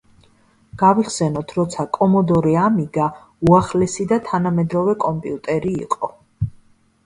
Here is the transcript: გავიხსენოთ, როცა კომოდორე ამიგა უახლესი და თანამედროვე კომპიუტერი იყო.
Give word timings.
გავიხსენოთ, 0.83 1.53
როცა 1.57 1.85
კომოდორე 1.99 2.55
ამიგა 2.63 3.11
უახლესი 3.51 4.09
და 4.15 4.21
თანამედროვე 4.33 4.99
კომპიუტერი 5.07 5.79
იყო. 5.87 6.15